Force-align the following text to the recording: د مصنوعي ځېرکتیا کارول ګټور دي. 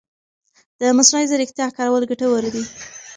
د 0.79 0.81
مصنوعي 0.97 1.25
ځېرکتیا 1.31 1.67
کارول 1.77 2.03
ګټور 2.11 2.43
دي. 2.53 2.63